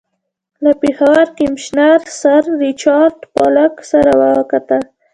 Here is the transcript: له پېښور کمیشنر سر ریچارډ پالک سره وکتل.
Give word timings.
له 0.63 0.71
پېښور 0.81 1.25
کمیشنر 1.37 1.99
سر 2.21 2.43
ریچارډ 2.61 3.15
پالک 3.35 3.73
سره 3.91 4.11
وکتل. 4.21 4.83